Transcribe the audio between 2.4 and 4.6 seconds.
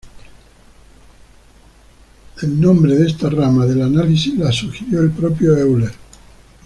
El nombre de esta rama del análisis la